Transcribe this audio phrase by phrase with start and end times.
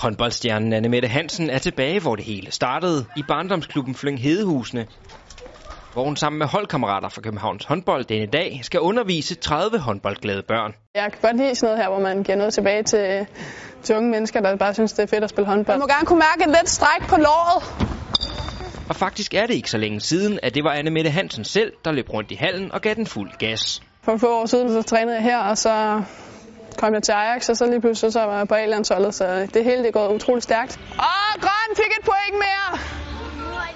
[0.00, 4.86] Håndboldstjernen Anne Mette Hansen er tilbage, hvor det hele startede, i barndomsklubben Flyng Hedehusene,
[5.92, 10.74] hvor hun sammen med holdkammerater fra Københavns håndbold denne dag skal undervise 30 håndboldglade børn.
[10.94, 13.26] Jeg kan godt lide sådan noget her, hvor man giver noget tilbage til,
[13.82, 15.78] til unge mennesker, der bare synes, det er fedt at spille håndbold.
[15.78, 17.62] Man må gerne kunne mærke et let stræk på låret.
[18.88, 21.72] Og faktisk er det ikke så længe siden, at det var Anne Mette Hansen selv,
[21.84, 23.82] der løb rundt i hallen og gav den fuld gas.
[24.02, 26.02] For få år siden så trænede jeg her, og så
[26.80, 29.64] kom jeg til Ajax, og så lige pludselig så var jeg på A-landsholdet, så det
[29.64, 30.80] hele det går utrolig stærkt.
[30.92, 32.78] Åh, Grøn fik et point mere!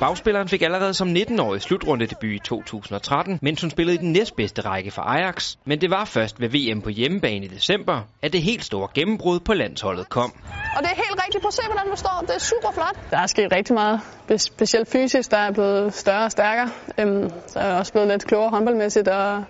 [0.00, 4.90] Bagspilleren fik allerede som 19-årig slutrundedebut i 2013, mens hun spillede i den næstbedste række
[4.90, 5.56] for Ajax.
[5.64, 9.40] Men det var først ved VM på hjemmebane i december, at det helt store gennembrud
[9.40, 10.32] på landsholdet kom.
[10.76, 11.42] Og det er helt rigtigt.
[11.42, 12.24] Prøv at se, hvordan du står.
[12.26, 13.10] Det er super flot.
[13.10, 14.00] Der er sket rigtig meget.
[14.36, 16.70] Specielt fysisk, der er blevet større og stærkere.
[16.98, 19.44] Øhm, så er jeg også blevet lidt klogere håndboldmæssigt, og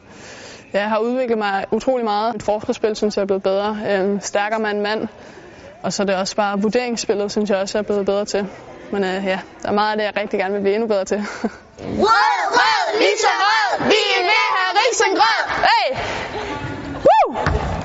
[0.79, 2.35] jeg har udviklet mig utrolig meget.
[2.35, 3.79] Mit forsvarsspil synes jeg er blevet bedre.
[3.91, 5.09] Øhm, stærkere mand-mand.
[5.83, 8.47] Og så er det også bare vurderingsspillet, synes jeg også, jeg er blevet bedre til.
[8.91, 11.05] Men øh, ja, der er meget af det, jeg rigtig gerne vil blive endnu bedre
[11.05, 11.17] til.
[12.05, 15.43] rød, rød, Lisa rød, vi er med her, Risengrød!
[15.67, 15.97] Hey!
[17.05, 17.37] Woo!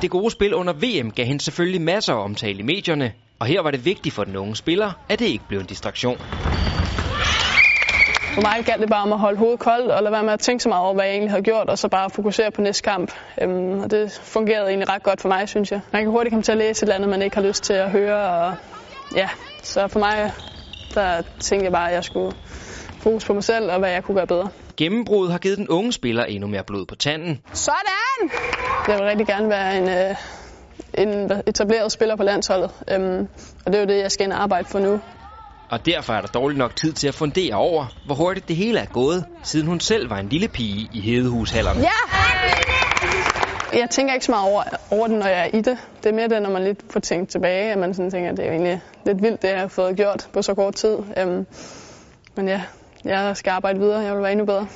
[0.01, 3.61] Det gode spil under VM gav hende selvfølgelig masser af omtale i medierne, og her
[3.61, 6.17] var det vigtigt for den unge spiller, at det ikke blev en distraktion.
[8.39, 10.39] For mig galt det bare om at holde hovedet koldt og lade være med at
[10.39, 12.83] tænke så meget over, hvad jeg egentlig har gjort, og så bare fokusere på næste
[12.83, 13.11] kamp.
[13.41, 15.81] Øhm, og det fungerede egentlig ret godt for mig, synes jeg.
[15.91, 17.73] Man kan hurtigt komme til at læse et eller andet, man ikke har lyst til
[17.73, 18.55] at høre, og
[19.15, 19.29] ja,
[19.63, 20.31] så for mig
[20.93, 22.35] der tænkte jeg bare, at jeg skulle
[22.99, 24.49] fokus på mig selv og hvad jeg kunne gøre bedre.
[24.77, 27.41] Gennembruddet har givet den unge spiller endnu mere blod på tanden.
[27.53, 28.31] Sådan!
[28.87, 30.15] Jeg vil rigtig gerne være en, øh,
[30.93, 33.27] en etableret spiller på landsholdet, øhm,
[33.65, 34.99] og det er jo det, jeg skal ind og arbejde for nu.
[35.69, 38.79] Og derfor er der dårligt nok tid til at fundere over, hvor hurtigt det hele
[38.79, 41.77] er gået, siden hun selv var en lille pige i Hedehushallen.
[41.77, 42.19] Ja!
[43.73, 45.77] Jeg tænker ikke så meget over, over det, når jeg er i det.
[46.03, 48.37] Det er mere det, når man lidt får tænkt tilbage, at man sådan tænker, at
[48.37, 50.97] det er jo egentlig lidt vildt, det jeg har fået gjort på så kort tid.
[51.17, 51.45] Øhm,
[52.35, 52.61] men ja,
[53.05, 53.99] jeg skal arbejde videre.
[53.99, 54.67] Jeg vil være endnu bedre.